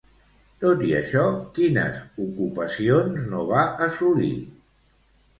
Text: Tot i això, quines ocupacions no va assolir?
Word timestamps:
Tot 0.61 0.79
i 0.85 0.93
això, 0.99 1.25
quines 1.57 1.99
ocupacions 2.27 3.27
no 3.35 3.43
va 3.51 3.61
assolir? 3.89 4.31